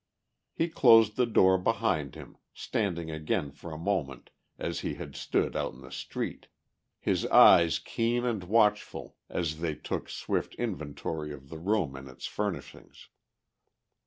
[0.51, 5.55] He closed the door behind him, standing again for a moment as he had stood
[5.55, 6.47] out in the street,
[6.97, 12.25] his eyes keen and watchful as they took swift inventory of the room and its
[12.25, 13.09] furnishings.